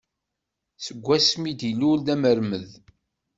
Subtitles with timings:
[0.85, 2.69] Seg wasmi i d-ilul d amermed.